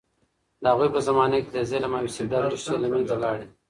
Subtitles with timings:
[0.61, 3.45] د هغوی په زمانه کې د ظلم او استبداد ریښې له منځه لاړې.